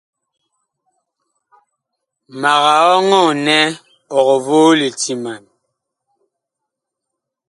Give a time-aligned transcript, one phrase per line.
[2.41, 2.63] Mag
[2.93, 3.57] ɔŋɔɔ nɛ
[4.17, 5.43] ɔg voo litiman.